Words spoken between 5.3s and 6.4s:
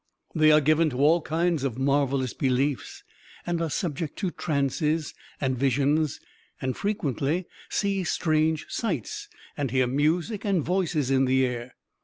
and visions,